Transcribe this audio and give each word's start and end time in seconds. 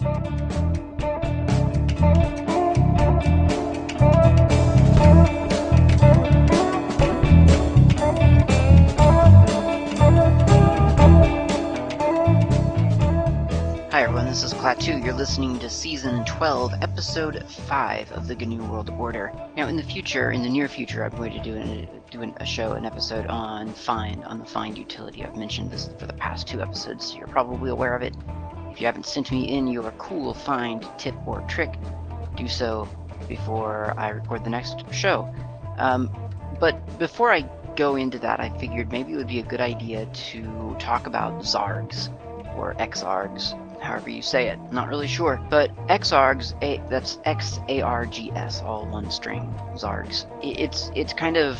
Hi 0.00 0.06
everyone, 14.02 14.26
this 14.26 14.44
is 14.44 14.54
Klaatu. 14.54 15.04
You're 15.04 15.14
listening 15.14 15.58
to 15.58 15.68
Season 15.68 16.24
12, 16.24 16.74
Episode 16.80 17.44
5 17.50 18.12
of 18.12 18.28
the 18.28 18.36
GNU 18.36 18.62
World 18.66 18.90
Order. 18.90 19.32
Now, 19.56 19.66
in 19.66 19.76
the 19.76 19.82
future, 19.82 20.30
in 20.30 20.42
the 20.42 20.48
near 20.48 20.68
future, 20.68 21.02
I'm 21.02 21.10
going 21.16 21.32
to 21.32 21.40
do, 21.42 21.56
an, 21.56 21.88
do 22.12 22.22
an, 22.22 22.34
a 22.36 22.46
show, 22.46 22.74
an 22.74 22.84
episode 22.84 23.26
on 23.26 23.72
Find, 23.72 24.22
on 24.22 24.38
the 24.38 24.44
Find 24.44 24.78
utility. 24.78 25.24
I've 25.24 25.34
mentioned 25.34 25.72
this 25.72 25.90
for 25.98 26.06
the 26.06 26.12
past 26.12 26.46
two 26.46 26.62
episodes, 26.62 27.06
so 27.06 27.18
you're 27.18 27.26
probably 27.26 27.70
aware 27.70 27.96
of 27.96 28.02
it. 28.02 28.14
If 28.78 28.82
you 28.82 28.86
haven't 28.86 29.06
sent 29.06 29.32
me 29.32 29.48
in 29.48 29.66
your 29.66 29.90
cool 29.98 30.32
Find 30.32 30.86
tip 30.98 31.16
or 31.26 31.40
trick, 31.48 31.74
do 32.36 32.46
so 32.46 32.88
before 33.26 33.92
I 33.98 34.10
record 34.10 34.44
the 34.44 34.50
next 34.50 34.84
show. 34.92 35.34
Um, 35.78 36.08
but 36.60 36.96
before 36.96 37.32
I 37.32 37.40
go 37.74 37.96
into 37.96 38.20
that, 38.20 38.38
I 38.38 38.56
figured 38.60 38.92
maybe 38.92 39.14
it 39.14 39.16
would 39.16 39.26
be 39.26 39.40
a 39.40 39.42
good 39.42 39.60
idea 39.60 40.06
to 40.06 40.76
talk 40.78 41.08
about 41.08 41.42
Zargs, 41.42 42.08
or 42.56 42.74
Xargs, 42.74 43.58
however 43.80 44.10
you 44.10 44.22
say 44.22 44.46
it. 44.46 44.60
Not 44.70 44.86
really 44.86 45.08
sure. 45.08 45.44
But 45.50 45.74
Xargs, 45.88 46.54
a, 46.62 46.80
that's 46.88 47.18
X-A-R-G-S, 47.24 48.62
all 48.62 48.86
one 48.86 49.10
string, 49.10 49.52
Zargs. 49.74 50.26
It's 50.40 50.92
it's 50.94 51.12
kind 51.12 51.36
of 51.36 51.58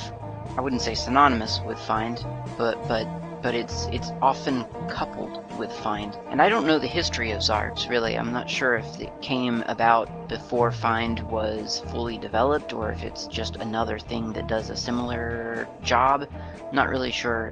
I 0.56 0.60
wouldn't 0.60 0.82
say 0.82 0.94
synonymous 0.94 1.58
with 1.66 1.80
find, 1.80 2.24
but 2.56 2.80
but 2.86 3.08
but 3.42 3.54
it's 3.54 3.86
it's 3.86 4.10
often 4.22 4.64
coupled 4.88 5.42
with 5.58 5.72
find. 5.72 6.16
And 6.30 6.40
I 6.42 6.48
don't 6.48 6.66
know 6.66 6.78
the 6.78 6.86
history 6.86 7.30
of 7.32 7.40
Zargs 7.40 7.88
really. 7.88 8.16
I'm 8.16 8.32
not 8.32 8.48
sure 8.48 8.76
if 8.76 9.00
it 9.00 9.12
came 9.20 9.62
about 9.66 10.28
before 10.28 10.72
find 10.72 11.20
was 11.30 11.82
fully 11.90 12.18
developed 12.18 12.72
or 12.72 12.90
if 12.92 13.02
it's 13.02 13.26
just 13.26 13.56
another 13.56 13.98
thing 13.98 14.32
that 14.32 14.46
does 14.46 14.70
a 14.70 14.76
similar 14.76 15.68
job. 15.82 16.28
not 16.72 16.88
really 16.88 17.12
sure 17.12 17.50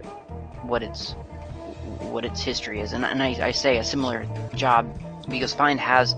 what 0.62 0.82
its 0.82 1.12
what 2.00 2.24
its 2.24 2.42
history 2.42 2.80
is. 2.80 2.92
And, 2.92 3.04
and 3.04 3.22
I, 3.22 3.46
I 3.46 3.50
say 3.52 3.78
a 3.78 3.84
similar 3.84 4.26
job 4.54 4.86
because 5.28 5.54
find 5.54 5.80
has 5.80 6.14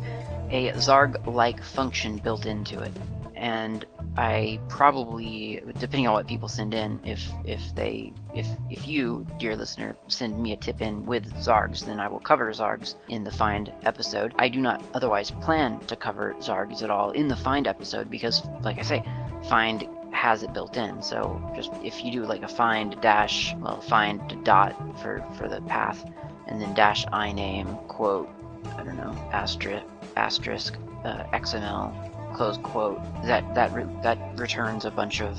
a 0.50 0.70
Zarg-like 0.72 1.62
function 1.62 2.16
built 2.16 2.46
into 2.46 2.80
it. 2.80 2.92
And 3.34 3.84
I 4.18 4.58
probably, 4.68 5.62
depending 5.78 6.08
on 6.08 6.12
what 6.12 6.26
people 6.26 6.48
send 6.48 6.74
in, 6.74 6.98
if 7.04 7.30
if 7.44 7.72
they 7.76 8.12
if 8.34 8.48
if 8.68 8.88
you, 8.88 9.24
dear 9.38 9.54
listener, 9.54 9.94
send 10.08 10.42
me 10.42 10.52
a 10.52 10.56
tip 10.56 10.80
in 10.80 11.06
with 11.06 11.32
Zargs, 11.34 11.86
then 11.86 12.00
I 12.00 12.08
will 12.08 12.18
cover 12.18 12.52
Zargs 12.52 12.96
in 13.08 13.22
the 13.22 13.30
find 13.30 13.72
episode. 13.84 14.34
I 14.36 14.48
do 14.48 14.58
not 14.58 14.82
otherwise 14.92 15.30
plan 15.30 15.78
to 15.86 15.94
cover 15.94 16.34
Zargs 16.40 16.82
at 16.82 16.90
all 16.90 17.12
in 17.12 17.28
the 17.28 17.36
find 17.36 17.68
episode 17.68 18.10
because, 18.10 18.44
like 18.62 18.80
I 18.80 18.82
say, 18.82 19.04
find 19.48 19.88
has 20.10 20.42
it 20.42 20.52
built 20.52 20.76
in. 20.76 21.00
So 21.00 21.40
just 21.54 21.70
if 21.84 22.04
you 22.04 22.10
do 22.10 22.26
like 22.26 22.42
a 22.42 22.48
find 22.48 23.00
dash, 23.00 23.54
well, 23.60 23.80
find 23.80 24.44
dot 24.44 24.74
for 25.00 25.24
for 25.36 25.46
the 25.48 25.60
path, 25.60 26.04
and 26.48 26.60
then 26.60 26.74
dash 26.74 27.06
i 27.12 27.30
name 27.30 27.68
quote, 27.86 28.28
I 28.76 28.82
don't 28.82 28.96
know, 28.96 29.14
asterisk 29.32 29.84
asterisk 30.16 30.74
uh, 31.04 31.22
XML 31.32 32.17
close 32.38 32.56
quote. 32.58 33.02
That 33.24 33.42
that 33.54 33.72
re- 33.72 33.84
that 34.02 34.18
returns 34.38 34.84
a 34.84 34.90
bunch 34.90 35.20
of 35.20 35.36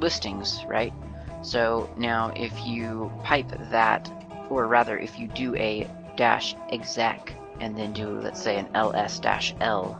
listings, 0.00 0.64
right? 0.66 0.92
So 1.42 1.88
now 1.96 2.32
if 2.34 2.52
you 2.66 3.10
pipe 3.22 3.50
that, 3.70 4.10
or 4.50 4.66
rather 4.66 4.98
if 4.98 5.18
you 5.18 5.28
do 5.28 5.54
a 5.54 5.88
dash 6.16 6.56
exec 6.70 7.32
and 7.60 7.78
then 7.78 7.92
do 7.92 8.08
let's 8.20 8.42
say 8.42 8.56
an 8.56 8.68
ls 8.74 9.20
dash 9.20 9.54
l 9.60 9.98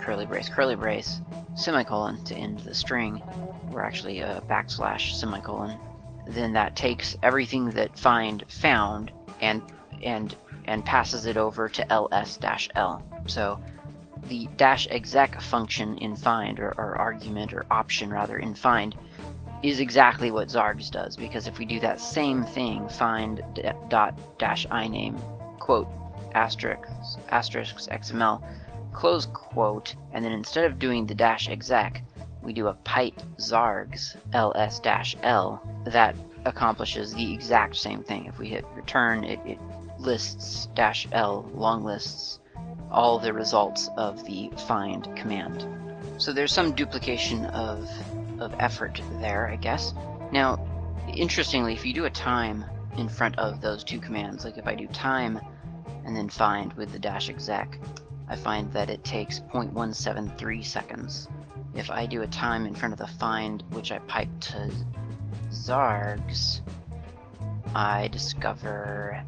curly 0.00 0.24
brace 0.24 0.48
curly 0.48 0.74
brace 0.74 1.20
semicolon 1.54 2.24
to 2.24 2.34
end 2.34 2.58
the 2.60 2.74
string 2.74 3.22
or 3.70 3.84
actually 3.84 4.20
a 4.20 4.42
backslash 4.48 5.12
semicolon, 5.12 5.78
then 6.26 6.54
that 6.54 6.74
takes 6.74 7.16
everything 7.22 7.70
that 7.70 7.98
find 7.98 8.42
found 8.48 9.12
and 9.42 9.62
and 10.02 10.34
and 10.64 10.84
passes 10.84 11.26
it 11.26 11.36
over 11.36 11.68
to 11.68 11.92
ls 11.92 12.38
dash 12.38 12.70
l. 12.74 13.04
So 13.26 13.60
the 14.28 14.48
dash 14.56 14.86
exec 14.90 15.40
function 15.40 15.96
in 15.98 16.16
find 16.16 16.60
or, 16.60 16.68
or 16.78 16.96
argument 16.96 17.52
or 17.52 17.66
option 17.70 18.10
rather 18.10 18.38
in 18.38 18.54
find 18.54 18.96
is 19.62 19.80
exactly 19.80 20.30
what 20.30 20.48
Zargs 20.48 20.90
does 20.90 21.16
because 21.16 21.46
if 21.46 21.58
we 21.58 21.64
do 21.64 21.80
that 21.80 22.00
same 22.00 22.44
thing, 22.44 22.88
find 22.88 23.42
dot 23.88 24.18
dash 24.38 24.66
iname 24.68 25.20
quote 25.58 25.88
asterisk 26.34 26.88
asterisk 27.30 27.76
XML 27.90 28.42
close 28.92 29.26
quote, 29.26 29.94
and 30.12 30.24
then 30.24 30.32
instead 30.32 30.64
of 30.64 30.78
doing 30.78 31.06
the 31.06 31.14
dash 31.14 31.48
exec, 31.48 32.02
we 32.42 32.52
do 32.52 32.68
a 32.68 32.74
pipe 32.74 33.20
zargs 33.38 34.16
ls 34.32 34.80
dash 34.80 35.16
l 35.22 35.62
that 35.84 36.16
accomplishes 36.44 37.14
the 37.14 37.32
exact 37.32 37.76
same 37.76 38.02
thing. 38.02 38.26
If 38.26 38.38
we 38.38 38.48
hit 38.48 38.64
return, 38.74 39.24
it, 39.24 39.38
it 39.44 39.58
lists 39.98 40.66
dash 40.74 41.06
l 41.12 41.48
long 41.54 41.84
lists 41.84 42.39
all 42.90 43.18
the 43.18 43.32
results 43.32 43.88
of 43.96 44.24
the 44.24 44.50
find 44.66 45.14
command. 45.16 45.66
So 46.18 46.32
there's 46.32 46.52
some 46.52 46.72
duplication 46.72 47.46
of 47.46 47.88
of 48.40 48.54
effort 48.58 49.00
there, 49.20 49.48
I 49.48 49.56
guess. 49.56 49.94
Now, 50.32 50.66
interestingly, 51.14 51.74
if 51.74 51.84
you 51.84 51.92
do 51.92 52.06
a 52.06 52.10
time 52.10 52.64
in 52.96 53.08
front 53.08 53.38
of 53.38 53.60
those 53.60 53.84
two 53.84 54.00
commands, 54.00 54.44
like 54.44 54.58
if 54.58 54.66
I 54.66 54.74
do 54.74 54.86
time 54.88 55.40
and 56.04 56.16
then 56.16 56.28
find 56.28 56.72
with 56.74 56.92
the 56.92 56.98
dash 56.98 57.28
exec, 57.28 57.78
I 58.28 58.36
find 58.36 58.72
that 58.72 58.90
it 58.90 59.04
takes 59.04 59.40
0.173 59.52 60.64
seconds. 60.64 61.28
If 61.74 61.90
I 61.90 62.06
do 62.06 62.22
a 62.22 62.26
time 62.26 62.66
in 62.66 62.74
front 62.74 62.92
of 62.92 62.98
the 62.98 63.06
find, 63.06 63.62
which 63.70 63.92
I 63.92 63.98
pipe 64.00 64.28
to 64.40 64.70
Zargs, 65.50 66.60
I 67.74 68.08
discover 68.08 69.22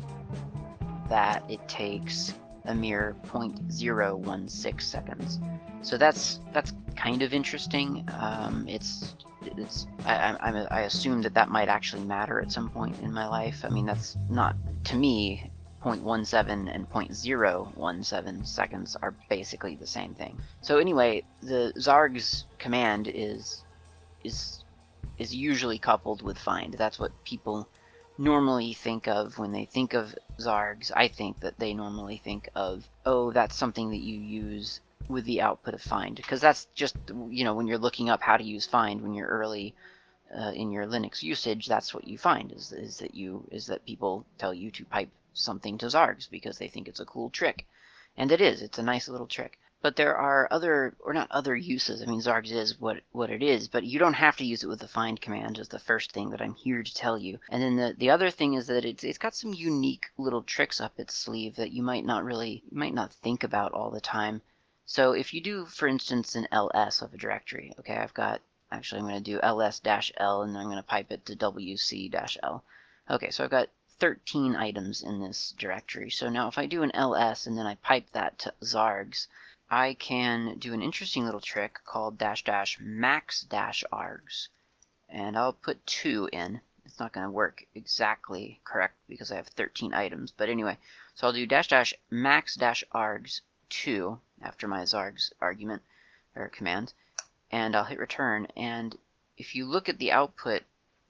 that 1.09 1.45
it 1.49 1.67
takes 1.69 2.35
a 2.65 2.75
mere 2.75 3.17
0.016 3.27 4.81
seconds. 4.81 5.41
So 5.83 5.99
that's 5.99 6.41
that's 6.53 6.73
kind 6.97 7.23
of 7.23 7.33
interesting. 7.33 8.09
Um, 8.19 8.67
it's 8.69 9.15
it's 9.43 9.87
I, 10.05 10.37
I, 10.41 10.67
I 10.71 10.81
assume 10.83 11.23
that 11.23 11.35
that 11.35 11.49
might 11.49 11.69
actually 11.69 12.05
matter 12.05 12.41
at 12.41 12.53
some 12.53 12.71
point 12.71 13.01
in 13.01 13.13
my 13.13 13.27
life. 13.27 13.65
I 13.65 13.69
mean, 13.69 13.87
that's 13.87 14.17
not 14.31 14.55
to 14.85 14.97
me 14.97 15.51
0.17 15.85 16.73
and 16.73 16.89
0.017 16.89 18.47
seconds 18.47 18.97
are 19.03 19.15
basically 19.29 19.75
the 19.75 19.87
same 19.87 20.15
thing. 20.15 20.39
So 20.61 20.79
anyway, 20.79 21.25
the 21.43 21.73
Zarg's 21.77 22.47
command 22.59 23.11
is 23.13 23.65
is 24.23 24.65
is 25.19 25.35
usually 25.35 25.79
coupled 25.79 26.23
with 26.23 26.39
find. 26.39 26.75
That's 26.75 26.99
what 26.99 27.13
people 27.25 27.69
normally 28.19 28.73
think 28.73 29.09
of 29.09 29.39
when 29.39 29.53
they 29.53 29.65
think 29.65 29.95
of 29.95 30.15
Zargs. 30.47 30.91
I 30.95 31.09
think 31.09 31.41
that 31.41 31.59
they 31.59 31.75
normally 31.75 32.21
think 32.23 32.49
of, 32.55 32.89
oh, 33.07 33.33
that's 33.33 33.57
something 33.57 33.91
that 33.91 34.01
you 34.01 34.19
use 34.19 34.81
with 35.09 35.25
the 35.25 35.41
output 35.41 35.75
of 35.75 35.83
find 35.83 36.15
because 36.15 36.41
that's 36.41 36.67
just 36.75 36.97
you 37.29 37.45
know 37.45 37.55
when 37.55 37.67
you're 37.67 37.77
looking 37.77 38.09
up 38.09 38.23
how 38.23 38.37
to 38.37 38.45
use 38.45 38.67
find 38.67 39.03
when 39.03 39.15
you're 39.15 39.29
early 39.29 39.75
uh, 40.35 40.53
in 40.55 40.71
your 40.71 40.87
Linux 40.87 41.23
usage, 41.23 41.67
that's 41.67 41.93
what 41.93 42.07
you 42.07 42.17
find 42.17 42.53
is 42.53 42.73
is 42.73 42.99
that 42.99 43.15
you 43.15 43.45
is 43.51 43.67
that 43.67 43.85
people 43.85 44.25
tell 44.39 44.55
you 44.55 44.71
to 44.71 44.85
pipe 44.85 45.11
something 45.35 45.79
to 45.79 45.87
Zargs 45.87 46.29
because 46.31 46.59
they 46.59 46.69
think 46.69 46.89
it's 46.89 47.01
a 47.01 47.05
cool 47.05 47.31
trick. 47.31 47.67
And 48.17 48.31
it 48.31 48.41
is, 48.41 48.63
it's 48.63 48.79
a 48.79 48.83
nice 48.83 49.09
little 49.09 49.27
trick. 49.27 49.59
But 49.83 49.97
there 49.97 50.17
are 50.17 50.47
other, 50.53 50.95
or 51.01 51.13
not 51.13 51.31
other 51.33 51.57
uses. 51.57 52.03
I 52.03 52.07
mean, 52.07 52.21
Zargs 52.21 52.53
is 52.53 52.81
what, 52.81 53.03
what 53.11 53.31
it 53.31 53.43
is, 53.43 53.67
but 53.67 53.83
you 53.83 53.99
don't 53.99 54.15
have 54.15 54.37
to 54.37 54.45
use 54.45 54.63
it 54.63 54.69
with 54.69 54.79
the 54.79 54.87
find 54.87 55.21
command 55.21 55.59
is 55.59 55.69
the 55.69 55.81
first 55.81 56.13
thing 56.13 56.31
that 56.31 56.41
I'm 56.41 56.55
here 56.55 56.85
to 56.85 56.95
tell 56.95 57.19
you. 57.19 57.41
And 57.51 57.61
then 57.61 57.75
the, 57.75 57.95
the 57.99 58.11
other 58.11 58.31
thing 58.31 58.55
is 58.55 58.69
that 58.69 58.85
it's, 58.85 59.03
it's 59.03 59.19
got 59.19 59.35
some 59.35 59.53
unique 59.53 60.07
little 60.17 60.45
tricks 60.45 60.81
up 60.81 61.01
its 61.01 61.17
sleeve 61.17 61.57
that 61.57 61.73
you 61.73 61.83
might 61.83 62.05
not 62.05 62.25
really, 62.25 62.63
might 62.71 62.95
not 62.95 63.13
think 63.13 63.43
about 63.43 63.73
all 63.73 63.91
the 63.91 64.01
time. 64.01 64.41
So 64.87 65.13
if 65.13 65.35
you 65.35 65.41
do, 65.41 65.67
for 65.67 65.89
instance, 65.89 66.37
an 66.37 66.47
ls 66.53 67.03
of 67.03 67.13
a 67.13 67.19
directory, 67.19 67.75
okay, 67.81 67.97
I've 67.97 68.15
got, 68.15 68.41
actually 68.71 69.01
I'm 69.01 69.09
going 69.09 69.25
to 69.25 69.31
do 69.33 69.41
ls-l 69.41 70.43
and 70.43 70.55
then 70.55 70.63
I'm 70.63 70.69
going 70.69 70.77
to 70.77 70.83
pipe 70.85 71.11
it 71.11 71.27
to 71.27 71.35
wc-l. 71.35 72.65
Okay, 73.11 73.31
so 73.31 73.43
I've 73.43 73.51
got 73.51 73.69
13 73.99 74.55
items 74.55 75.03
in 75.03 75.21
this 75.21 75.55
directory. 75.59 76.11
So 76.11 76.29
now 76.29 76.47
if 76.47 76.57
I 76.57 76.67
do 76.67 76.85
an 76.85 76.93
ls 76.95 77.49
and 77.49 77.59
then 77.59 77.67
I 77.67 77.75
pipe 77.77 78.07
that 78.13 78.39
to 78.41 78.55
zargs, 78.63 79.27
I 79.75 79.95
can 79.95 80.59
do 80.59 80.75
an 80.75 80.83
interesting 80.83 81.25
little 81.25 81.41
trick 81.41 81.79
called 81.87 82.19
dash 82.19 82.45
dash 82.45 82.79
max 82.79 83.41
dash 83.41 83.83
args. 83.91 84.49
And 85.09 85.35
I'll 85.35 85.55
put 85.55 85.87
2 85.87 86.29
in. 86.31 86.61
It's 86.85 87.01
not 87.01 87.15
going 87.15 87.25
to 87.25 87.31
work 87.31 87.65
exactly 87.75 88.61
correct 88.65 88.97
because 89.09 89.33
I 89.33 89.37
have 89.37 89.47
13 89.47 89.95
items. 89.95 90.31
But 90.31 90.51
anyway, 90.51 90.77
so 91.15 91.27
I'll 91.27 91.33
do 91.33 91.47
dash 91.47 91.69
dash 91.69 91.95
max 92.11 92.55
dash 92.55 92.85
args 92.93 93.41
2 93.71 94.21
after 94.43 94.69
my 94.69 94.83
zargs 94.83 95.33
argument 95.41 95.81
or 96.37 96.51
command. 96.51 96.93
And 97.51 97.75
I'll 97.75 97.85
hit 97.85 97.99
return. 97.99 98.49
And 98.55 98.99
if 99.39 99.55
you 99.55 99.65
look 99.65 99.89
at 99.89 99.97
the 99.97 100.13
output, 100.13 100.65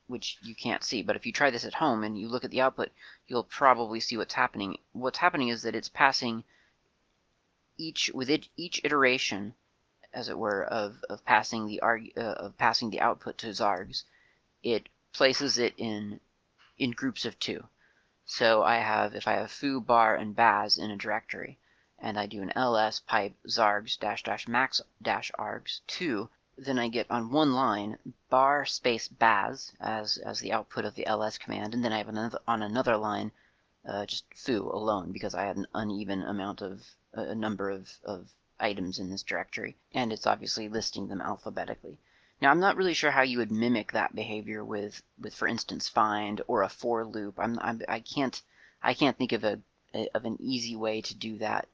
which 0.07 0.39
you 0.41 0.55
can't 0.55 0.85
see, 0.85 1.03
but 1.03 1.17
if 1.17 1.27
you 1.27 1.33
try 1.33 1.51
this 1.51 1.65
at 1.65 1.75
home 1.75 2.05
and 2.05 2.17
you 2.17 2.29
look 2.29 2.45
at 2.45 2.53
the 2.53 2.61
output, 2.61 2.93
you'll 3.27 3.43
probably 3.43 3.99
see 3.99 4.17
what's 4.17 4.35
happening. 4.35 4.79
What's 4.93 5.19
happening 5.19 5.49
is 5.49 5.63
that 5.63 5.75
it's 5.75 5.89
passing 5.89 6.45
each 7.83 8.11
with 8.15 8.31
it, 8.31 8.49
each 8.57 8.81
iteration, 8.85 9.55
as 10.13 10.29
it 10.29 10.39
were, 10.39 10.63
of, 10.65 11.03
of 11.11 11.25
passing 11.25 11.67
the 11.67 11.81
arg, 11.81 12.13
uh, 12.17 12.21
of 12.21 12.57
passing 12.57 12.91
the 12.91 13.01
output 13.01 13.37
to 13.39 13.49
zargs, 13.49 14.05
it 14.63 14.89
places 15.13 15.59
it 15.59 15.75
in 15.77 16.21
in 16.79 16.93
groups 16.93 17.25
of 17.25 17.39
two. 17.41 17.69
So 18.25 18.63
I 18.63 18.77
have 18.77 19.17
if 19.17 19.27
I 19.27 19.33
have 19.33 19.51
foo, 19.51 19.81
bar, 19.81 20.15
and 20.15 20.37
baz 20.37 20.79
in 20.79 20.93
a 20.93 20.97
directory, 20.97 21.59
and 21.99 22.19
I 22.19 22.27
do 22.27 22.41
an 22.41 22.53
ls 22.55 23.01
pipe 23.01 23.35
zargs 23.49 23.99
dash 23.99 24.23
dash 24.23 24.47
max 24.47 24.81
dash 25.03 25.33
args 25.37 25.81
2, 25.89 26.31
then 26.57 26.79
I 26.79 26.89
get 26.89 27.11
on 27.11 27.33
one 27.33 27.53
line 27.53 27.99
bar 28.31 28.65
space 28.65 29.09
baz 29.09 29.73
as, 29.81 30.19
as 30.19 30.39
the 30.39 30.53
output 30.53 30.85
of 30.85 30.95
the 30.95 31.07
ls 31.07 31.37
command, 31.37 31.75
and 31.75 31.85
then 31.85 31.93
I 31.93 31.99
have 31.99 32.09
another 32.09 32.39
on 32.47 32.63
another 32.63 32.97
line 32.97 33.33
uh, 33.85 34.07
just 34.07 34.25
foo 34.37 34.71
alone 34.73 35.11
because 35.11 35.35
I 35.35 35.47
had 35.47 35.57
an 35.57 35.67
uneven 35.75 36.23
amount 36.23 36.63
of 36.63 36.87
a 37.15 37.35
number 37.35 37.71
of, 37.71 37.91
of 38.05 38.29
items 38.59 38.99
in 38.99 39.11
this 39.11 39.23
directory, 39.23 39.77
and 39.93 40.13
it's 40.13 40.27
obviously 40.27 40.69
listing 40.69 41.09
them 41.09 41.21
alphabetically. 41.21 41.99
Now 42.41 42.51
I'm 42.51 42.61
not 42.61 42.77
really 42.77 42.95
sure 42.95 43.11
how 43.11 43.23
you 43.23 43.39
would 43.39 43.53
mimic 43.53 43.93
that 43.93 44.15
behavior 44.15 44.65
with, 44.65 45.03
with 45.21 45.35
for 45.35 45.47
instance, 45.47 45.89
find 45.89 46.41
or 46.49 46.63
a 46.63 46.69
for 46.69 47.05
loop. 47.05 47.39
I'm, 47.39 47.59
I'm 47.61 47.83
I 47.89 48.01
can't 48.01 48.41
I 48.83 48.95
can't 48.95 49.17
think 49.17 49.33
of 49.33 49.45
a 49.45 49.61
of 50.15 50.25
an 50.25 50.39
easy 50.41 50.75
way 50.75 51.03
to 51.03 51.15
do 51.15 51.39
that 51.39 51.69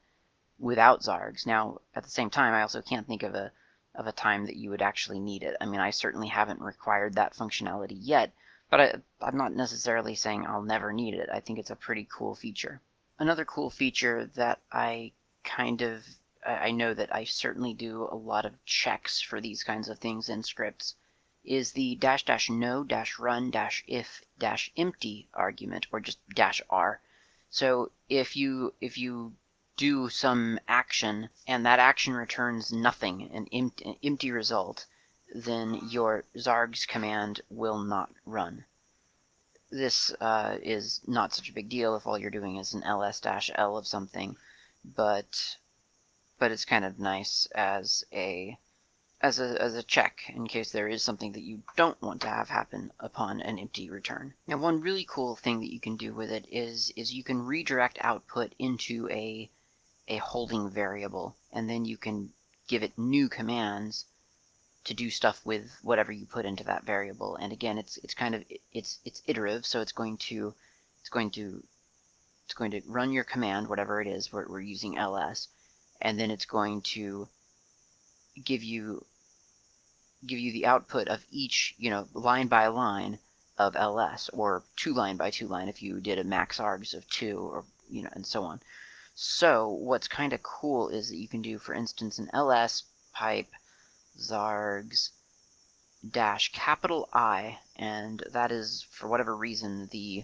without 0.59 1.01
Zargs. 1.01 1.45
Now 1.45 1.81
at 1.95 2.03
the 2.03 2.09
same 2.09 2.29
time, 2.29 2.53
I 2.53 2.61
also 2.61 2.81
can't 2.81 3.07
think 3.07 3.23
of 3.23 3.33
a 3.33 3.51
of 3.95 4.05
a 4.07 4.11
time 4.11 4.45
that 4.45 4.57
you 4.57 4.69
would 4.69 4.81
actually 4.81 5.19
need 5.19 5.43
it. 5.43 5.57
I 5.59 5.65
mean, 5.65 5.79
I 5.79 5.89
certainly 5.89 6.27
haven't 6.27 6.61
required 6.61 7.15
that 7.15 7.33
functionality 7.33 7.97
yet, 7.99 8.31
but 8.69 8.79
I, 8.79 8.95
I'm 9.21 9.37
not 9.37 9.53
necessarily 9.53 10.15
saying 10.15 10.45
I'll 10.45 10.61
never 10.61 10.93
need 10.93 11.15
it. 11.15 11.29
I 11.33 11.39
think 11.39 11.59
it's 11.59 11.71
a 11.71 11.75
pretty 11.75 12.07
cool 12.11 12.35
feature. 12.35 12.79
Another 13.17 13.43
cool 13.43 13.69
feature 13.69 14.29
that 14.35 14.59
I 14.71 15.13
kind 15.43 15.81
of, 15.81 16.05
I 16.45 16.71
know 16.71 16.93
that 16.93 17.13
I 17.13 17.23
certainly 17.25 17.73
do 17.73 18.07
a 18.11 18.15
lot 18.15 18.45
of 18.45 18.63
checks 18.65 19.21
for 19.21 19.41
these 19.41 19.63
kinds 19.63 19.89
of 19.89 19.99
things 19.99 20.29
in 20.29 20.43
scripts, 20.43 20.95
is 21.43 21.71
the 21.71 21.95
dash 21.95 22.25
dash 22.25 22.49
no 22.49 22.83
dash 22.83 23.17
run 23.17 23.49
dash 23.49 23.83
if 23.87 24.21
dash 24.37 24.71
empty 24.77 25.27
argument, 25.33 25.87
or 25.91 25.99
just 25.99 26.19
dash 26.29 26.61
r. 26.69 27.01
So 27.49 27.91
if 28.09 28.35
you 28.35 28.73
if 28.81 28.97
you 28.97 29.33
do 29.77 30.09
some 30.09 30.59
action 30.67 31.29
and 31.47 31.65
that 31.65 31.79
action 31.79 32.13
returns 32.13 32.71
nothing, 32.71 33.31
an 33.33 33.47
empty, 33.53 33.97
empty 34.03 34.31
result, 34.31 34.85
then 35.33 35.79
your 35.89 36.25
zargs 36.35 36.85
command 36.85 37.41
will 37.49 37.79
not 37.79 38.11
run. 38.25 38.65
This 39.71 40.13
uh, 40.19 40.57
is 40.61 40.99
not 41.07 41.33
such 41.33 41.49
a 41.49 41.53
big 41.53 41.69
deal 41.69 41.95
if 41.95 42.05
all 42.05 42.17
you're 42.17 42.29
doing 42.29 42.57
is 42.57 42.73
an 42.73 42.83
ls 42.83 43.21
dash 43.21 43.49
l 43.55 43.77
of 43.77 43.87
something, 43.87 44.35
but 44.95 45.57
but 46.37 46.51
it's 46.51 46.65
kind 46.65 46.85
of 46.85 46.99
nice 46.99 47.47
as 47.53 48.03
a 48.13 48.57
as 49.21 49.39
a, 49.39 49.61
as 49.61 49.75
a 49.75 49.83
check 49.83 50.21
in 50.29 50.47
case 50.47 50.71
there 50.71 50.87
is 50.87 51.03
something 51.03 51.33
that 51.33 51.43
you 51.43 51.61
don't 51.75 52.01
want 52.01 52.21
to 52.21 52.29
have 52.29 52.47
happen 52.47 52.91
upon 52.99 53.41
an 53.41 53.59
empty 53.59 53.89
return. 53.89 54.33
Now 54.47 54.57
one 54.57 54.79
really 54.79 55.05
cool 55.09 55.35
thing 55.35 55.59
that 55.59 55.73
you 55.73 55.79
can 55.79 55.97
do 55.97 56.13
with 56.13 56.31
it 56.31 56.45
is 56.49 56.91
is 56.95 57.13
you 57.13 57.23
can 57.23 57.45
redirect 57.45 57.97
output 58.01 58.53
into 58.57 59.09
a 59.09 59.49
a 60.07 60.17
holding 60.17 60.69
variable, 60.69 61.35
and 61.51 61.69
then 61.69 61.85
you 61.85 61.97
can 61.97 62.33
give 62.67 62.81
it 62.81 62.97
new 62.97 63.29
commands 63.29 64.05
to 64.85 64.93
do 64.93 65.09
stuff 65.09 65.45
with 65.45 65.69
whatever 65.83 66.11
you 66.11 66.25
put 66.25 66.45
into 66.45 66.63
that 66.63 66.83
variable. 66.83 67.35
And 67.35 67.51
again, 67.51 67.77
it's 67.77 67.97
it's 67.97 68.13
kind 68.13 68.33
of 68.33 68.43
it's 68.71 68.99
it's 69.05 69.21
iterative, 69.27 69.65
so 69.65 69.81
it's 69.81 69.91
going 69.91 70.17
to 70.29 70.55
it's 71.01 71.09
going 71.09 71.31
to 71.31 71.63
it's 72.49 72.55
going 72.55 72.71
to 72.71 72.81
run 72.87 73.13
your 73.13 73.23
command, 73.23 73.67
whatever 73.67 74.01
it 74.01 74.07
is. 74.07 74.33
We're, 74.33 74.47
we're 74.47 74.59
using 74.59 74.97
ls, 74.97 75.49
and 76.01 76.19
then 76.19 76.31
it's 76.31 76.45
going 76.45 76.81
to 76.95 77.27
give 78.43 78.63
you 78.63 79.05
give 80.25 80.39
you 80.39 80.51
the 80.51 80.65
output 80.65 81.09
of 81.09 81.23
each, 81.29 81.75
you 81.77 81.91
know, 81.91 82.07
line 82.11 82.47
by 82.47 82.65
line 82.65 83.19
of 83.59 83.75
ls, 83.75 84.31
or 84.33 84.63
two 84.75 84.95
line 84.95 85.15
by 85.15 85.29
two 85.29 85.47
line 85.47 85.69
if 85.69 85.83
you 85.83 85.99
did 85.99 86.17
a 86.17 86.23
max 86.23 86.57
args 86.57 86.95
of 86.95 87.07
two, 87.07 87.37
or 87.37 87.65
you 87.87 88.01
know, 88.01 88.09
and 88.13 88.25
so 88.25 88.43
on. 88.43 88.59
So 89.13 89.69
what's 89.69 90.07
kind 90.07 90.33
of 90.33 90.41
cool 90.41 90.89
is 90.89 91.09
that 91.09 91.17
you 91.17 91.27
can 91.27 91.43
do, 91.43 91.59
for 91.59 91.75
instance, 91.75 92.17
an 92.17 92.31
ls 92.33 92.81
pipe 93.13 93.51
zargs 94.17 95.11
dash 96.09 96.51
capital 96.51 97.09
I, 97.13 97.59
and 97.75 98.23
that 98.31 98.51
is, 98.51 98.87
for 98.89 99.07
whatever 99.07 99.37
reason, 99.37 99.87
the 99.91 100.23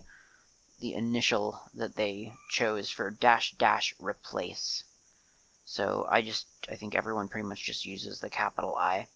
the 0.80 0.94
initial 0.94 1.60
that 1.76 1.96
they 1.96 2.34
chose 2.50 2.90
for 2.90 3.12
dash 3.12 3.54
dash 3.58 3.96
replace. 4.00 4.84
So 5.66 6.08
I 6.10 6.22
just, 6.22 6.46
I 6.70 6.76
think 6.76 6.96
everyone 6.96 7.28
pretty 7.28 7.48
much 7.48 7.64
just 7.64 7.86
uses 7.86 8.20
the 8.20 8.30
capital 8.30 8.76
I. 8.76 9.08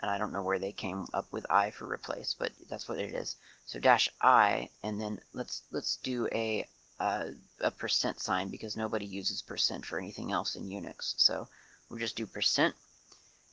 And 0.00 0.10
I 0.10 0.18
don't 0.18 0.32
know 0.32 0.42
where 0.42 0.58
they 0.58 0.72
came 0.72 1.06
up 1.14 1.32
with 1.32 1.46
I 1.48 1.70
for 1.70 1.86
replace, 1.86 2.34
but 2.36 2.50
that's 2.68 2.88
what 2.88 2.98
it 2.98 3.14
is. 3.14 3.36
So 3.66 3.78
dash 3.78 4.08
I, 4.20 4.68
and 4.82 5.00
then 5.00 5.20
let's 5.32 5.62
let's 5.70 5.96
do 5.96 6.28
a 6.32 6.66
uh, 6.98 7.26
a 7.60 7.70
percent 7.70 8.20
sign 8.20 8.48
because 8.48 8.76
nobody 8.76 9.06
uses 9.06 9.42
percent 9.42 9.86
for 9.86 9.98
anything 9.98 10.32
else 10.32 10.56
in 10.56 10.68
Unix. 10.68 11.14
So 11.18 11.46
we'll 11.88 12.00
just 12.00 12.16
do 12.16 12.26
percent, 12.26 12.74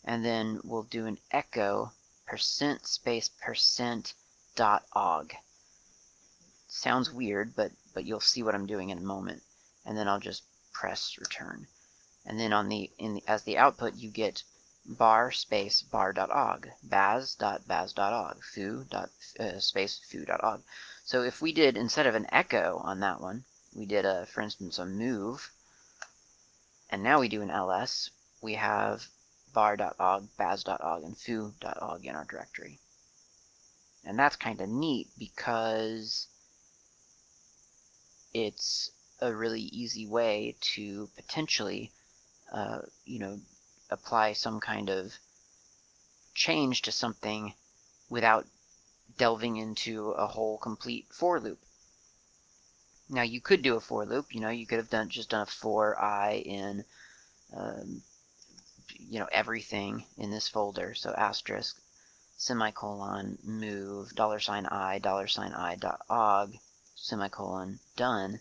and 0.05 0.25
then 0.25 0.59
we'll 0.63 0.83
do 0.89 1.05
an 1.05 1.19
echo 1.31 1.91
percent 2.25 2.87
space 2.87 3.29
percent 3.29 4.15
dot 4.55 4.83
og. 4.93 5.31
Sounds 6.71 7.11
weird, 7.11 7.55
but 7.55 7.71
but 7.95 8.05
you'll 8.05 8.19
see 8.19 8.43
what 8.43 8.53
I'm 8.53 8.67
doing 8.67 8.89
in 8.89 8.99
a 8.99 9.01
moment. 9.01 9.41
And 9.85 9.97
then 9.97 10.07
I'll 10.07 10.19
just 10.19 10.43
press 10.71 11.17
return. 11.17 11.67
And 12.25 12.39
then 12.39 12.53
on 12.53 12.69
the 12.69 12.91
in 12.99 13.15
the, 13.15 13.23
as 13.27 13.41
the 13.41 13.57
output, 13.57 13.95
you 13.95 14.11
get 14.11 14.43
bar 14.85 15.31
space 15.31 15.81
bar 15.81 16.13
dot 16.13 16.29
og, 16.29 16.69
baz 16.83 17.35
dot 17.35 17.67
baz 17.67 17.91
dot 17.93 18.13
og, 18.13 18.43
foo 18.43 18.83
dot 18.83 19.09
uh, 19.39 19.59
space 19.59 19.97
foo 19.97 20.23
dot 20.25 20.41
og. 20.41 20.63
So 21.03 21.23
if 21.23 21.41
we 21.41 21.53
did, 21.53 21.75
instead 21.75 22.05
of 22.05 22.13
an 22.13 22.27
echo 22.31 22.77
on 22.83 22.99
that 22.99 23.19
one, 23.19 23.45
we 23.73 23.85
did, 23.85 24.05
a, 24.05 24.27
for 24.27 24.41
instance, 24.41 24.77
a 24.77 24.85
move, 24.85 25.51
and 26.91 27.01
now 27.01 27.19
we 27.19 27.29
do 27.29 27.41
an 27.41 27.49
ls, 27.49 28.11
we 28.41 28.53
have 28.53 29.07
bar.og, 29.53 30.29
baz.og, 30.37 31.03
and 31.03 31.17
foo.og 31.17 32.05
in 32.05 32.15
our 32.15 32.25
directory. 32.25 32.79
And 34.03 34.17
that's 34.17 34.35
kind 34.35 34.61
of 34.61 34.69
neat 34.69 35.09
because 35.17 36.27
it's 38.33 38.91
a 39.21 39.33
really 39.33 39.61
easy 39.61 40.07
way 40.07 40.55
to 40.61 41.09
potentially, 41.15 41.91
uh, 42.51 42.79
you 43.05 43.19
know, 43.19 43.39
apply 43.89 44.33
some 44.33 44.59
kind 44.59 44.89
of 44.89 45.13
change 46.33 46.83
to 46.83 46.91
something 46.91 47.53
without 48.09 48.45
delving 49.17 49.57
into 49.57 50.11
a 50.11 50.27
whole 50.27 50.57
complete 50.57 51.07
for 51.11 51.39
loop. 51.39 51.59
Now 53.09 53.23
you 53.23 53.41
could 53.41 53.61
do 53.61 53.75
a 53.75 53.81
for 53.81 54.05
loop, 54.05 54.33
you 54.33 54.39
know, 54.39 54.49
you 54.49 54.65
could 54.67 54.77
have 54.77 54.89
done 54.89 55.09
just 55.09 55.29
done 55.29 55.41
a 55.41 55.45
for 55.45 55.99
i 55.99 56.33
in, 56.33 56.85
um, 57.55 58.01
you 58.97 59.19
know, 59.19 59.27
everything 59.31 60.05
in 60.17 60.29
this 60.29 60.47
folder. 60.47 60.93
So 60.93 61.11
asterisk, 61.11 61.81
semicolon, 62.37 63.37
move, 63.43 64.15
dollar 64.15 64.39
sign 64.39 64.65
i, 64.67 64.99
dollar 64.99 65.27
sign 65.27 65.53
i 65.53 65.75
dot 65.75 66.01
og, 66.09 66.53
semicolon, 67.01 67.79
done. 67.95 68.39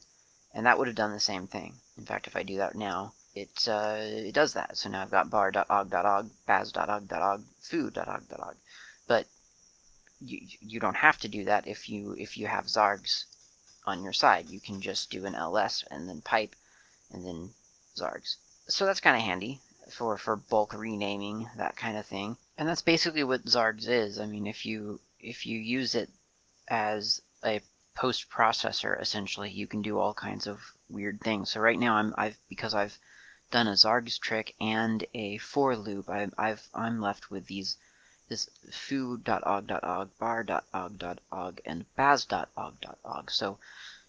And 0.52 0.66
that 0.66 0.78
would 0.78 0.88
have 0.88 0.96
done 0.96 1.12
the 1.12 1.20
same 1.20 1.46
thing. 1.46 1.80
In 1.96 2.04
fact, 2.04 2.26
if 2.26 2.36
I 2.36 2.42
do 2.42 2.56
that 2.58 2.74
now, 2.74 3.14
it, 3.34 3.68
uh, 3.68 3.96
it 3.98 4.32
does 4.32 4.54
that. 4.54 4.76
So 4.76 4.88
now 4.88 5.02
I've 5.02 5.10
got 5.10 5.30
bar.og.og, 5.30 6.30
baz.og.og, 6.46 7.44
foo.og.og. 7.60 8.56
But 9.06 9.26
you, 10.20 10.40
you 10.60 10.80
don't 10.80 10.96
have 10.96 11.18
to 11.18 11.28
do 11.28 11.44
that 11.44 11.66
if 11.66 11.88
you 11.88 12.14
if 12.18 12.36
you 12.36 12.46
have 12.46 12.66
zargs 12.66 13.24
on 13.86 14.02
your 14.02 14.12
side. 14.12 14.50
You 14.50 14.60
can 14.60 14.80
just 14.80 15.10
do 15.10 15.26
an 15.26 15.34
ls 15.34 15.84
and 15.90 16.08
then 16.08 16.20
pipe 16.20 16.56
and 17.12 17.24
then 17.24 17.54
zargs. 17.96 18.36
So 18.68 18.84
that's 18.84 19.00
kind 19.00 19.16
of 19.16 19.22
handy 19.22 19.60
for 19.90 20.18
for 20.18 20.36
bulk 20.36 20.74
renaming 20.74 21.48
that 21.56 21.76
kind 21.76 21.96
of 21.96 22.06
thing. 22.06 22.36
And 22.56 22.68
that's 22.68 22.82
basically 22.82 23.24
what 23.24 23.44
zargs 23.44 23.88
is. 23.88 24.18
I 24.18 24.26
mean, 24.26 24.46
if 24.46 24.66
you 24.66 25.00
if 25.20 25.46
you 25.46 25.58
use 25.58 25.94
it 25.94 26.10
as 26.68 27.22
a 27.44 27.60
post 27.98 28.30
processor, 28.30 29.00
essentially, 29.00 29.50
you 29.50 29.66
can 29.66 29.82
do 29.82 29.98
all 29.98 30.14
kinds 30.14 30.46
of 30.46 30.60
weird 30.88 31.20
things. 31.20 31.50
So 31.50 31.60
right 31.60 31.78
now, 31.78 31.96
I'm 31.96 32.14
I've 32.16 32.38
because 32.48 32.72
I've 32.72 32.96
done 33.50 33.66
a 33.66 33.72
zargs 33.72 34.20
trick 34.20 34.54
and 34.60 35.04
a 35.14 35.38
for 35.38 35.76
loop. 35.76 36.08
I, 36.08 36.28
I've 36.38 36.64
I'm 36.72 37.00
left 37.00 37.28
with 37.28 37.46
these 37.48 37.76
is 38.28 38.48
foo.og.og, 38.70 40.16
bar.og.og, 40.16 41.60
and 41.66 41.96
baz.og.og. 41.96 43.30
So 43.32 43.58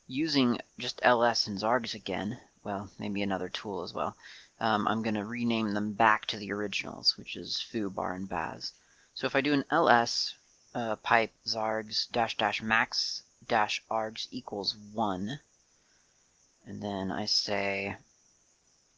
using 0.05 0.59
just 0.77 1.01
ls 1.03 1.47
and 1.47 1.57
zargs 1.57 1.95
again, 1.95 2.39
well, 2.63 2.91
maybe 2.99 3.23
another 3.23 3.49
tool 3.49 3.81
as 3.81 3.91
well, 3.91 4.15
um, 4.59 4.87
I'm 4.87 5.01
going 5.01 5.15
to 5.15 5.25
rename 5.25 5.73
them 5.73 5.93
back 5.93 6.27
to 6.27 6.37
the 6.37 6.51
originals, 6.51 7.17
which 7.17 7.35
is 7.35 7.59
foo, 7.59 7.89
bar, 7.89 8.13
and 8.13 8.29
baz. 8.29 8.71
So 9.15 9.25
if 9.25 9.35
I 9.35 9.41
do 9.41 9.53
an 9.53 9.65
ls 9.71 10.35
uh, 10.75 10.95
pipe 10.97 11.33
zargs 11.47 12.07
dash 12.11 12.37
dash 12.37 12.61
max 12.61 13.23
dash 13.47 13.83
args 13.89 14.27
equals 14.29 14.75
1, 14.75 15.39
and 16.65 16.83
then 16.83 17.11
I 17.11 17.25
say 17.25 17.97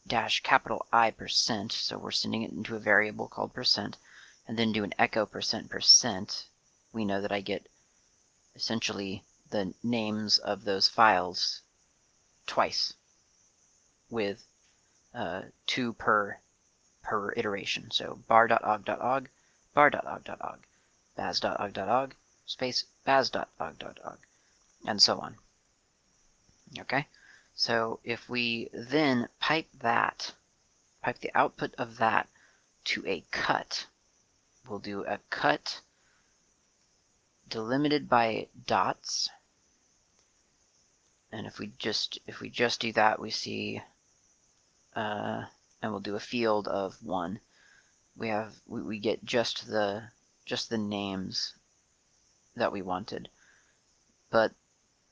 dash 0.06 0.44
capital 0.44 0.86
I 0.92 1.12
percent, 1.12 1.72
so 1.72 1.98
we're 1.98 2.12
sending 2.12 2.44
it 2.44 2.52
into 2.52 2.76
a 2.76 2.80
variable 2.80 3.30
called 3.30 3.54
percent, 3.54 3.98
and 4.46 4.60
then 4.60 4.74
do 4.74 4.84
an 4.84 4.94
echo 5.00 5.26
percent 5.26 5.70
percent, 5.70 6.48
we 6.92 7.06
know 7.06 7.22
that 7.22 7.32
I 7.32 7.40
get 7.40 7.70
essentially 8.54 9.24
the 9.52 9.74
names 9.84 10.38
of 10.38 10.66
those 10.66 10.90
files 10.90 11.62
twice 12.46 12.94
with 14.10 14.44
uh, 15.14 15.44
two 15.66 15.94
per 15.94 16.42
per 17.02 17.32
iteration. 17.34 17.90
So 17.90 18.16
bar.og.og, 18.28 19.30
bar.og.og, 19.74 20.60
baz.og.og, 21.16 22.16
space 22.46 22.86
baz.og.og, 23.06 24.18
and 24.86 25.02
so 25.02 25.20
on. 25.20 25.36
Okay, 26.80 27.08
so 27.54 28.00
if 28.04 28.30
we 28.30 28.70
then 28.74 29.28
pipe 29.40 29.68
that, 29.82 30.34
pipe 31.02 31.20
the 31.20 31.32
output 31.36 31.76
of 31.78 31.98
that 31.98 32.28
to 32.86 33.06
a 33.06 33.24
cut, 33.32 33.86
we'll 34.68 34.80
do 34.80 35.04
a 35.06 35.20
cut 35.30 35.82
delimited 37.50 38.08
by 38.08 38.48
dots. 38.66 39.30
And 41.32 41.46
if 41.46 41.60
we 41.60 41.72
just 41.78 42.20
if 42.26 42.40
we 42.40 42.50
just 42.50 42.80
do 42.80 42.92
that, 42.94 43.20
we 43.20 43.30
see, 43.30 43.82
uh, 44.96 45.44
and 45.82 45.92
we'll 45.92 46.00
do 46.00 46.16
a 46.16 46.20
field 46.20 46.68
of 46.68 46.96
one. 47.04 47.40
We 48.16 48.30
have 48.30 48.54
we, 48.66 48.82
we 48.82 49.00
get 49.00 49.24
just 49.24 49.68
the 49.68 50.04
just 50.46 50.70
the 50.70 50.78
names 50.78 51.54
that 52.56 52.72
we 52.72 52.82
wanted, 52.82 53.30
but 54.30 54.54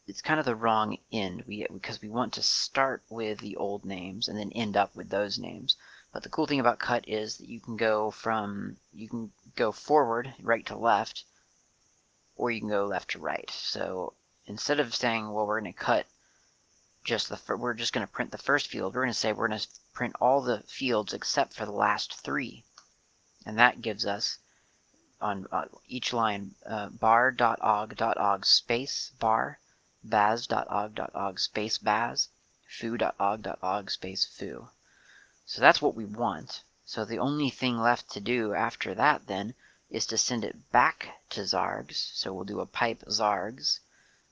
it's 0.10 0.24
kind 0.24 0.40
of 0.40 0.46
the 0.48 0.56
wrong 0.56 0.98
end 1.12 1.44
we 1.46 1.68
because 1.72 2.02
we 2.02 2.10
want 2.10 2.34
to 2.34 2.42
start 2.42 3.04
with 3.12 3.38
the 3.40 3.56
old 3.58 3.86
names 3.86 4.28
and 4.28 4.40
then 4.40 4.52
end 4.54 4.76
up 4.76 4.96
with 4.96 5.08
those 5.10 5.38
names. 5.38 5.78
But 6.12 6.24
the 6.24 6.30
cool 6.30 6.48
thing 6.48 6.60
about 6.60 6.80
cut 6.80 7.08
is 7.08 7.38
that 7.38 7.48
you 7.48 7.60
can 7.60 7.78
go 7.78 8.10
from 8.10 8.78
you 8.92 9.08
can 9.08 9.32
go 9.56 9.72
forward, 9.72 10.34
right 10.42 10.66
to 10.66 10.76
left, 10.76 11.26
or 12.36 12.50
you 12.50 12.60
can 12.60 12.70
go 12.70 12.88
left 12.88 13.12
to 13.12 13.20
right. 13.20 13.50
So 13.52 14.14
instead 14.48 14.80
of 14.80 14.96
saying, 14.96 15.32
well, 15.32 15.46
we're 15.46 15.62
going 15.62 15.72
to 15.72 15.80
cut 15.80 16.08
just 17.04 17.30
the 17.30 17.56
we're 17.56 17.76
just 17.76 17.94
going 17.94 18.06
to 18.06 18.12
print 18.12 18.32
the 18.32 18.40
first 18.40 18.68
field, 18.68 18.96
we're 18.96 19.04
going 19.04 19.14
to 19.14 19.20
say 19.20 19.32
we're 19.32 19.48
going 19.48 19.60
to 19.60 19.68
print 19.94 20.16
all 20.20 20.42
the 20.42 20.62
fields 20.62 21.14
except 21.14 21.54
for 21.54 21.66
the 21.68 21.72
last 21.72 22.16
three, 22.16 22.64
and 23.46 23.60
that 23.60 23.84
gives 23.84 24.08
us 24.08 24.40
on 25.22 25.46
uh, 25.52 25.66
each 25.88 26.14
line 26.14 26.56
uh, 26.66 26.90
bar.og.og 26.90 28.44
space 28.44 29.12
bar 29.20 29.60
baz.og.og 30.04 31.40
space 31.40 31.78
baz, 31.78 32.30
foo.og.og 32.70 33.92
space 33.92 34.26
foo. 34.26 34.70
So 35.46 35.60
that's 35.60 35.82
what 35.82 35.96
we 35.96 36.06
want. 36.06 36.64
So 36.86 37.04
the 37.04 37.20
only 37.20 37.50
thing 37.50 37.78
left 37.78 38.10
to 38.12 38.20
do 38.20 38.54
after 38.54 38.94
that 38.96 39.28
then 39.28 39.56
is 39.90 40.06
to 40.06 40.18
send 40.18 40.46
it 40.46 40.72
back 40.72 41.10
to 41.32 41.42
zargs. 41.42 41.96
So 42.14 42.32
we'll 42.32 42.46
do 42.46 42.60
a 42.60 42.66
pipe 42.66 43.04
zargs. 43.10 43.80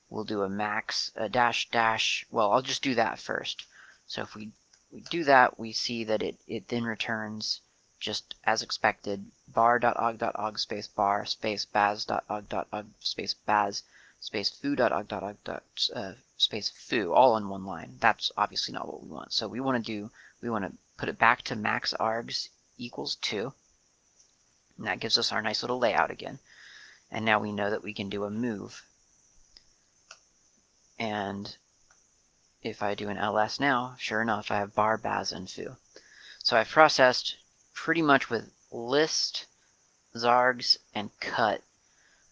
We'll 0.08 0.24
do 0.24 0.42
a 0.42 0.48
max, 0.48 1.12
a 1.16 1.28
dash 1.28 1.68
dash. 1.70 2.24
Well, 2.30 2.52
I'll 2.52 2.62
just 2.62 2.82
do 2.82 2.94
that 2.94 3.18
first. 3.18 3.66
So 4.06 4.22
if 4.22 4.34
we, 4.34 4.52
we 4.90 5.00
do 5.02 5.24
that, 5.24 5.58
we 5.58 5.72
see 5.72 6.04
that 6.04 6.22
it, 6.22 6.38
it 6.46 6.68
then 6.68 6.84
returns 6.84 7.60
just 8.00 8.34
as 8.44 8.62
expected 8.62 9.30
bar.og.og 9.48 10.58
space 10.58 10.86
bar 10.86 11.26
space 11.26 11.64
baz.og.og 11.64 12.86
space 13.00 13.34
baz 13.34 13.82
space 14.28 14.50
foo.og.og 14.50 15.62
uh, 15.94 16.12
space 16.36 16.68
foo, 16.68 17.14
all 17.14 17.38
in 17.38 17.48
one 17.48 17.64
line. 17.64 17.96
That's 17.98 18.30
obviously 18.36 18.74
not 18.74 18.86
what 18.86 19.02
we 19.02 19.08
want. 19.08 19.32
So 19.32 19.48
we 19.48 19.58
want 19.58 19.82
to 19.82 19.92
do, 19.92 20.10
we 20.42 20.50
want 20.50 20.66
to 20.66 20.72
put 20.98 21.08
it 21.08 21.18
back 21.18 21.40
to 21.44 21.56
max 21.56 21.94
args 21.98 22.50
equals 22.76 23.16
2. 23.22 23.54
And 24.76 24.86
that 24.86 25.00
gives 25.00 25.16
us 25.16 25.32
our 25.32 25.40
nice 25.40 25.62
little 25.62 25.78
layout 25.78 26.10
again. 26.10 26.38
And 27.10 27.24
now 27.24 27.38
we 27.38 27.52
know 27.52 27.70
that 27.70 27.82
we 27.82 27.94
can 27.94 28.10
do 28.10 28.24
a 28.24 28.30
move. 28.30 28.84
And 30.98 31.56
if 32.60 32.82
I 32.82 32.94
do 32.94 33.08
an 33.08 33.16
ls 33.16 33.58
now, 33.58 33.96
sure 33.98 34.20
enough, 34.20 34.50
I 34.50 34.56
have 34.56 34.74
bar, 34.74 34.98
baz, 34.98 35.32
and 35.32 35.50
foo. 35.50 35.74
So 36.42 36.54
I've 36.54 36.68
processed 36.68 37.38
pretty 37.72 38.02
much 38.02 38.28
with 38.28 38.52
list, 38.70 39.46
zargs, 40.14 40.76
and 40.94 41.18
cut 41.18 41.62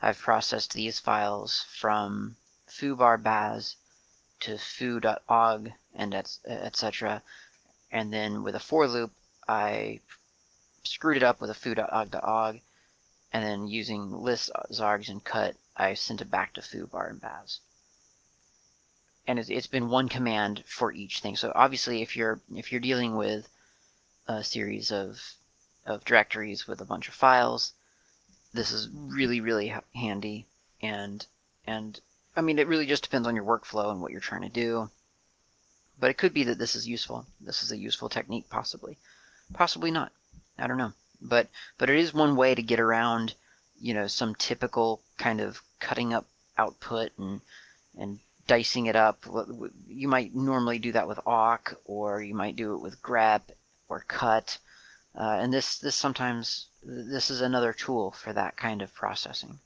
I've 0.03 0.19
processed 0.19 0.73
these 0.73 0.99
files 0.99 1.65
from 1.71 2.37
foobarbaz 2.69 3.77
to 4.41 4.59
foo.og 4.59 5.73
and 5.95 6.15
etc. 6.15 7.23
And 7.91 8.13
then 8.13 8.43
with 8.43 8.55
a 8.55 8.61
for 8.61 8.87
loop, 8.87 9.13
I 9.49 10.01
screwed 10.85 11.17
it 11.17 11.23
up 11.23 11.41
with 11.41 11.51
a 11.51 11.55
foo.og.og, 11.55 12.61
and 13.33 13.45
then 13.45 13.69
using 13.69 14.13
list 14.13 14.51
zargs 14.71 15.09
and 15.09 15.25
cut, 15.25 15.57
I 15.77 15.95
sent 15.95 16.21
it 16.21 16.31
back 16.31 16.55
to 16.55 16.63
foo.barbaz. 16.63 17.59
and 19.27 19.39
it's 19.39 19.67
been 19.67 19.89
one 19.89 20.09
command 20.09 20.65
for 20.67 20.93
each 20.93 21.21
thing. 21.21 21.37
So 21.37 21.53
obviously, 21.55 22.03
if 22.03 22.17
you're 22.17 22.41
if 22.55 22.71
you're 22.71 22.81
dealing 22.81 23.17
with 23.17 23.49
a 24.29 24.45
series 24.45 24.93
of 24.93 25.21
of 25.85 26.05
directories 26.05 26.67
with 26.67 26.81
a 26.81 26.85
bunch 26.85 27.09
of 27.09 27.15
files, 27.15 27.73
this 28.57 28.73
is 28.73 28.89
really, 28.93 29.41
really 29.41 29.75
handy. 29.95 30.47
And, 30.83 31.25
and 31.67 31.99
I 32.37 32.41
mean, 32.41 32.59
it 32.59 32.69
really 32.69 32.87
just 32.87 33.03
depends 33.03 33.29
on 33.29 33.37
your 33.37 33.45
workflow 33.45 33.91
and 33.91 34.01
what 34.01 34.13
you're 34.13 34.21
trying 34.21 34.43
to 34.43 34.49
do. 34.49 34.91
But 35.99 36.11
it 36.11 36.19
could 36.19 36.35
be 36.35 36.45
that 36.45 36.59
this 36.59 36.75
is 36.77 36.87
useful. 36.87 37.27
This 37.41 37.63
is 37.63 37.73
a 37.73 37.79
useful 37.79 38.09
technique, 38.09 38.51
possibly. 38.51 38.99
Possibly 39.53 39.91
not. 39.91 40.13
I 40.59 40.67
don't 40.67 40.77
know. 40.77 40.93
But, 41.23 41.49
but 41.79 41.89
it 41.89 41.99
is 41.99 42.13
one 42.13 42.37
way 42.37 42.55
to 42.55 42.63
get 42.63 42.81
around, 42.81 43.35
you 43.81 43.95
know, 43.95 44.07
some 44.07 44.35
typical 44.35 45.01
kind 45.17 45.41
of 45.41 45.63
cutting 45.81 46.13
up 46.13 46.27
output 46.59 47.13
and, 47.19 47.41
and 47.99 48.19
dicing 48.47 48.87
it 48.87 48.97
up. 48.97 49.25
You 49.89 50.09
might 50.09 50.35
normally 50.35 50.79
do 50.79 50.93
that 50.93 51.09
with 51.09 51.19
awk, 51.27 51.79
or 51.85 52.23
you 52.23 52.35
might 52.35 52.57
do 52.57 52.75
it 52.75 52.79
with 52.79 53.03
grep 53.03 53.43
or 53.89 54.05
cut. 54.07 54.59
Uh, 55.17 55.39
and 55.41 55.53
this, 55.53 55.79
this 55.79 55.97
sometimes, 55.97 56.67
this 56.83 57.31
is 57.31 57.41
another 57.41 57.73
tool 57.73 58.11
for 58.11 58.33
that 58.35 58.57
kind 58.57 58.83
of 58.83 58.95
processing. 58.95 59.59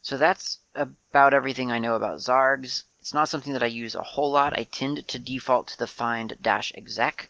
So 0.00 0.16
that's 0.16 0.58
about 0.74 1.34
everything 1.34 1.70
I 1.70 1.78
know 1.78 1.94
about 1.94 2.18
Zargs. 2.18 2.84
It's 3.00 3.14
not 3.14 3.28
something 3.28 3.52
that 3.52 3.62
I 3.62 3.66
use 3.66 3.94
a 3.94 4.02
whole 4.02 4.32
lot. 4.32 4.58
I 4.58 4.64
tend 4.64 5.06
to 5.06 5.18
default 5.18 5.68
to 5.68 5.78
the 5.78 5.86
find 5.86 6.36
dash 6.40 6.72
exec, 6.74 7.28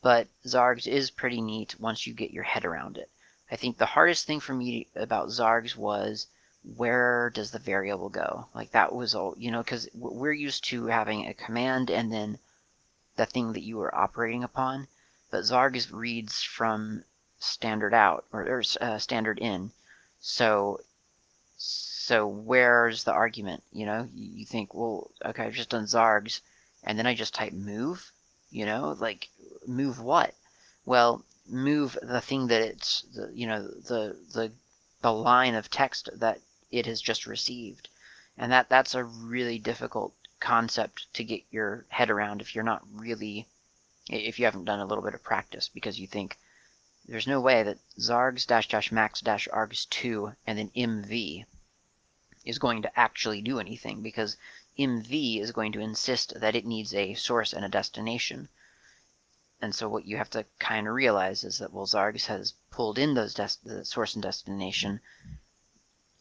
but 0.00 0.26
Zargs 0.44 0.86
is 0.86 1.10
pretty 1.10 1.40
neat 1.40 1.78
once 1.78 2.06
you 2.06 2.14
get 2.14 2.32
your 2.32 2.44
head 2.44 2.64
around 2.64 2.96
it. 2.96 3.10
I 3.50 3.56
think 3.56 3.76
the 3.76 3.86
hardest 3.86 4.26
thing 4.26 4.40
for 4.40 4.54
me 4.54 4.88
about 4.96 5.28
Zargs 5.28 5.76
was 5.76 6.26
where 6.76 7.30
does 7.30 7.50
the 7.50 7.58
variable 7.58 8.08
go? 8.08 8.46
Like 8.54 8.70
that 8.70 8.94
was 8.94 9.14
all, 9.14 9.34
you 9.36 9.50
know, 9.50 9.62
because 9.62 9.88
we're 9.94 10.32
used 10.32 10.64
to 10.64 10.86
having 10.86 11.26
a 11.26 11.34
command 11.34 11.90
and 11.90 12.10
then 12.10 12.38
the 13.16 13.26
thing 13.26 13.52
that 13.52 13.62
you 13.62 13.80
are 13.82 13.94
operating 13.94 14.42
upon 14.42 14.88
but 15.32 15.44
Zargs 15.44 15.90
reads 15.90 16.42
from 16.42 17.02
standard 17.38 17.94
out 17.94 18.26
or, 18.32 18.42
or 18.42 18.62
uh, 18.82 18.98
standard 18.98 19.38
in. 19.38 19.72
So 20.20 20.80
so 21.56 22.26
where's 22.26 23.04
the 23.04 23.12
argument? 23.12 23.62
You 23.72 23.86
know, 23.86 24.08
you 24.14 24.44
think, 24.44 24.74
well, 24.74 25.10
okay, 25.24 25.44
I've 25.44 25.54
just 25.54 25.70
done 25.70 25.86
Zargs, 25.86 26.40
and 26.84 26.98
then 26.98 27.06
I 27.06 27.14
just 27.14 27.34
type 27.34 27.54
move. 27.54 28.12
You 28.50 28.66
know, 28.66 28.94
like 29.00 29.28
move 29.66 30.00
what? 30.00 30.34
Well, 30.84 31.24
move 31.48 31.96
the 32.02 32.20
thing 32.20 32.48
that 32.48 32.60
it's 32.60 33.02
the 33.14 33.30
you 33.32 33.46
know 33.46 33.62
the 33.62 34.16
the 34.34 34.52
the 35.00 35.12
line 35.12 35.54
of 35.54 35.70
text 35.70 36.10
that 36.16 36.40
it 36.70 36.84
has 36.84 37.00
just 37.00 37.26
received, 37.26 37.88
and 38.36 38.52
that 38.52 38.68
that's 38.68 38.94
a 38.94 39.04
really 39.04 39.58
difficult 39.58 40.12
concept 40.40 41.06
to 41.14 41.24
get 41.24 41.42
your 41.50 41.86
head 41.88 42.10
around 42.10 42.42
if 42.42 42.54
you're 42.54 42.64
not 42.64 42.82
really 42.92 43.46
if 44.08 44.38
you 44.38 44.44
haven't 44.44 44.64
done 44.64 44.80
a 44.80 44.86
little 44.86 45.04
bit 45.04 45.14
of 45.14 45.22
practice 45.22 45.68
because 45.68 45.98
you 45.98 46.06
think 46.06 46.36
there's 47.06 47.26
no 47.26 47.40
way 47.40 47.62
that 47.62 47.78
zargs 47.98 48.46
dash 48.46 48.68
dash 48.68 48.90
max 48.92 49.20
dash 49.20 49.48
args 49.52 49.88
2 49.88 50.32
and 50.46 50.58
then 50.58 50.70
mv 50.70 51.44
is 52.44 52.58
going 52.58 52.82
to 52.82 52.98
actually 52.98 53.40
do 53.40 53.60
anything 53.60 54.02
because 54.02 54.36
mv 54.78 55.40
is 55.40 55.52
going 55.52 55.72
to 55.72 55.80
insist 55.80 56.32
that 56.40 56.56
it 56.56 56.66
needs 56.66 56.94
a 56.94 57.14
source 57.14 57.52
and 57.52 57.64
a 57.64 57.68
destination. 57.68 58.48
And 59.60 59.74
so 59.74 59.88
what 59.88 60.06
you 60.06 60.16
have 60.16 60.30
to 60.30 60.44
kind 60.58 60.88
of 60.88 60.94
realize 60.94 61.44
is 61.44 61.58
that 61.58 61.72
well 61.72 61.86
zargs 61.86 62.26
has 62.26 62.54
pulled 62.70 62.98
in 62.98 63.14
those 63.14 63.34
the 63.34 63.84
source 63.84 64.14
and 64.14 64.22
destination 64.22 65.00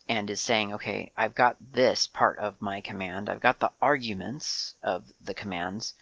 and 0.08 0.30
is 0.30 0.42
saying, 0.42 0.74
okay, 0.74 1.12
I've 1.16 1.34
got 1.34 1.56
this 1.60 2.06
part 2.06 2.38
of 2.38 2.62
my 2.62 2.82
command. 2.82 3.30
I've 3.30 3.40
got 3.40 3.60
the 3.60 3.72
arguments 3.82 4.76
of 4.84 5.12
the 5.22 5.34
commands 5.34 5.94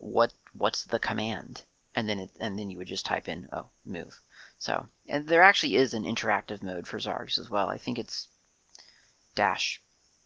what 0.00 0.32
what's 0.54 0.84
the 0.84 0.98
command? 0.98 1.62
And 1.94 2.08
then 2.08 2.18
it 2.18 2.30
and 2.40 2.58
then 2.58 2.70
you 2.70 2.78
would 2.78 2.88
just 2.88 3.06
type 3.06 3.28
in 3.28 3.48
oh 3.52 3.66
move. 3.84 4.18
So 4.58 4.88
and 5.08 5.26
there 5.26 5.42
actually 5.42 5.76
is 5.76 5.94
an 5.94 6.04
interactive 6.04 6.62
mode 6.62 6.86
for 6.86 6.98
zargs 6.98 7.38
as 7.38 7.50
well. 7.50 7.68
I 7.68 7.78
think 7.78 7.98
it's 7.98 8.28
dash 9.34 9.80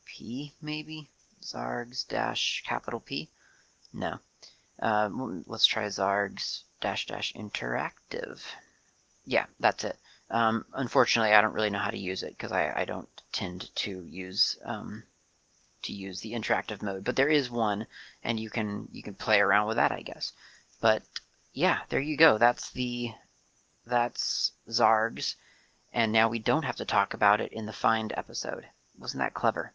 p 0.06 0.54
maybe? 0.62 1.08
Zargs 1.42 2.06
dash 2.06 2.62
capital 2.66 3.00
p? 3.00 3.28
No. 3.92 4.18
Uh, 4.80 5.08
let's 5.46 5.66
try 5.66 5.86
Zargs 5.86 6.62
dash 6.80 7.06
dash 7.06 7.32
interactive. 7.34 8.42
Yeah, 9.24 9.46
that's 9.60 9.84
it. 9.84 9.96
Um, 10.30 10.64
unfortunately, 10.72 11.32
I 11.32 11.40
don't 11.40 11.52
really 11.52 11.70
know 11.70 11.78
how 11.78 11.90
to 11.90 11.98
use 11.98 12.22
it 12.22 12.30
because 12.30 12.52
I, 12.52 12.72
I 12.74 12.84
don't 12.84 13.08
tend 13.32 13.74
to 13.76 14.04
use 14.04 14.58
um, 14.64 15.04
to 15.84 15.92
use 15.92 16.20
the 16.20 16.32
interactive 16.32 16.82
mode. 16.82 17.04
But 17.04 17.16
there 17.16 17.28
is 17.28 17.50
one, 17.50 17.86
and 18.22 18.38
you 18.38 18.50
can 18.50 18.88
you 18.92 19.02
can 19.02 19.14
play 19.14 19.40
around 19.40 19.68
with 19.68 19.76
that, 19.76 19.92
I 19.92 20.02
guess. 20.02 20.32
But 20.80 21.02
yeah, 21.52 21.80
there 21.88 22.00
you 22.00 22.16
go. 22.16 22.38
That's 22.38 22.70
the 22.72 23.12
that's 23.86 24.52
Zargs, 24.68 25.36
and 25.92 26.12
now 26.12 26.28
we 26.28 26.38
don't 26.38 26.64
have 26.64 26.76
to 26.76 26.84
talk 26.84 27.14
about 27.14 27.40
it 27.40 27.52
in 27.52 27.66
the 27.66 27.72
Find 27.72 28.12
episode. 28.16 28.66
Wasn't 28.98 29.20
that 29.20 29.34
clever? 29.34 29.72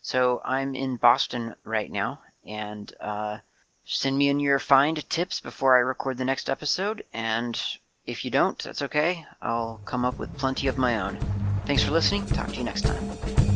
So 0.00 0.40
I'm 0.44 0.74
in 0.74 0.96
Boston 0.96 1.54
right 1.64 1.90
now, 1.90 2.20
and 2.44 2.92
uh, 3.00 3.38
send 3.84 4.16
me 4.18 4.28
in 4.28 4.40
your 4.40 4.58
Find 4.58 5.08
tips 5.08 5.40
before 5.40 5.76
I 5.76 5.80
record 5.80 6.18
the 6.18 6.24
next 6.24 6.50
episode, 6.50 7.04
and 7.12 7.60
if 8.06 8.24
you 8.24 8.30
don't, 8.30 8.58
that's 8.58 8.82
okay. 8.82 9.24
I'll 9.40 9.80
come 9.84 10.04
up 10.04 10.18
with 10.18 10.36
plenty 10.38 10.66
of 10.66 10.78
my 10.78 11.00
own. 11.00 11.18
Thanks 11.66 11.84
for 11.84 11.92
listening. 11.92 12.26
Talk 12.26 12.48
to 12.48 12.56
you 12.56 12.64
next 12.64 12.82
time. 12.82 13.51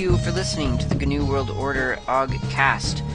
For 0.00 0.30
listening 0.30 0.78
to 0.78 0.88
the 0.88 0.94
GNU 0.94 1.26
World 1.26 1.50
Order 1.50 1.98
Ogcast. 2.06 3.06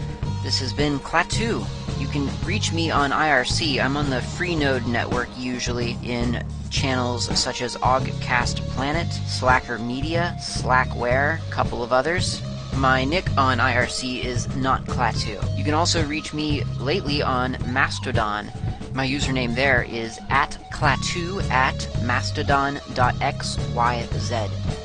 This 0.44 0.60
has 0.60 0.72
been 0.72 1.00
Klaatu. 1.00 1.66
You 2.00 2.08
can 2.08 2.30
reach 2.46 2.74
me 2.74 2.92
on 2.92 3.10
IRC. 3.10 3.84
I'm 3.84 3.98
on 3.98 4.12
the 4.12 4.18
Freenode 4.18 4.86
network 4.86 5.28
usually 5.36 5.98
in 6.04 6.46
channels 6.70 7.36
such 7.40 7.64
as 7.64 7.76
Ogcast 7.78 8.58
Planet, 8.70 9.12
Slacker 9.26 9.80
Media, 9.80 10.38
Slackware, 10.40 11.40
a 11.40 11.52
couple 11.52 11.82
of 11.82 11.92
others. 11.92 12.40
My 12.76 13.04
nick 13.04 13.36
on 13.36 13.58
IRC 13.58 14.24
is 14.24 14.56
not 14.56 14.86
Klaatu. 14.86 15.58
You 15.58 15.64
can 15.64 15.74
also 15.74 16.06
reach 16.06 16.36
me 16.36 16.64
lately 16.80 17.24
on 17.24 17.58
Mastodon. 17.66 18.52
My 18.94 19.08
username 19.08 19.56
there 19.56 19.82
is 19.82 20.20
at 20.30 20.52
Klaatu 20.72 21.42
at 21.50 21.80
mastodon.xyz. 22.04 24.85